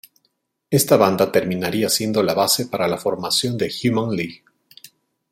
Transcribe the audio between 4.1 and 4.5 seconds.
League.